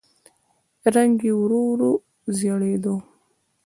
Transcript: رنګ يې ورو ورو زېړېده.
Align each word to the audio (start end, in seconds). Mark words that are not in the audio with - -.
رنګ 0.95 1.15
يې 1.27 1.33
ورو 1.39 1.59
ورو 1.69 1.91
زېړېده. 2.37 2.93